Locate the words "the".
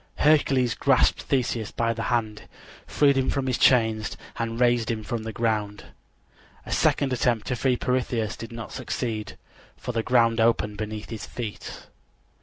1.93-2.01, 5.21-5.31, 9.91-10.01